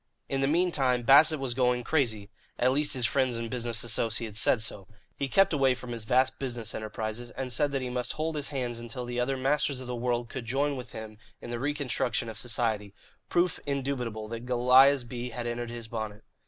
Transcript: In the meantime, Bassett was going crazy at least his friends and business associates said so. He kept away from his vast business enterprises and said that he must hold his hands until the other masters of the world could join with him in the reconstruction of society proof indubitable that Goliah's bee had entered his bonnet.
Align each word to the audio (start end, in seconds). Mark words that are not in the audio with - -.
In 0.27 0.41
the 0.41 0.47
meantime, 0.47 1.03
Bassett 1.03 1.39
was 1.39 1.53
going 1.53 1.83
crazy 1.83 2.31
at 2.57 2.71
least 2.71 2.95
his 2.95 3.05
friends 3.05 3.35
and 3.35 3.51
business 3.51 3.83
associates 3.83 4.39
said 4.39 4.63
so. 4.63 4.87
He 5.15 5.27
kept 5.27 5.53
away 5.53 5.75
from 5.75 5.91
his 5.91 6.05
vast 6.05 6.39
business 6.39 6.73
enterprises 6.73 7.29
and 7.29 7.51
said 7.51 7.71
that 7.71 7.83
he 7.83 7.89
must 7.91 8.13
hold 8.13 8.35
his 8.35 8.47
hands 8.47 8.79
until 8.79 9.05
the 9.05 9.19
other 9.19 9.37
masters 9.37 9.79
of 9.79 9.85
the 9.85 9.95
world 9.95 10.27
could 10.27 10.45
join 10.45 10.75
with 10.75 10.93
him 10.93 11.19
in 11.39 11.51
the 11.51 11.59
reconstruction 11.59 12.29
of 12.29 12.39
society 12.39 12.95
proof 13.29 13.59
indubitable 13.67 14.27
that 14.29 14.47
Goliah's 14.47 15.03
bee 15.03 15.29
had 15.29 15.45
entered 15.45 15.69
his 15.69 15.87
bonnet. 15.87 16.23